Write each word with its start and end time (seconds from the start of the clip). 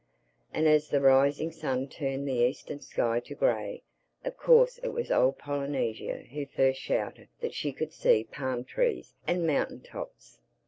And 0.51 0.67
as 0.67 0.89
the 0.89 0.99
rising 0.99 1.51
sun 1.51 1.87
turned 1.87 2.27
the 2.27 2.33
eastern 2.43 2.79
sky 2.79 3.19
to 3.19 3.35
gray, 3.35 3.83
of 4.25 4.35
course 4.35 4.79
it 4.79 4.87
was 4.87 5.11
old 5.11 5.37
Polynesia 5.37 6.23
who 6.31 6.47
first 6.47 6.81
shouted 6.81 7.27
that 7.41 7.53
she 7.53 7.71
could 7.71 7.93
see 7.93 8.23
palm 8.23 8.63
trees 8.65 9.13
and 9.27 9.45
mountain 9.45 9.81
tops. 9.81 10.39